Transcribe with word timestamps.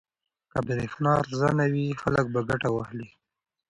که 0.51 0.59
برېښنا 0.67 1.11
ارزانه 1.21 1.65
وي 1.73 1.87
خلک 2.01 2.25
به 2.33 2.39
ګټه 2.49 2.69
واخلي. 2.71 3.07